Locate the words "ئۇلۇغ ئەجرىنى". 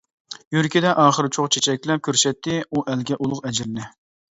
3.21-3.89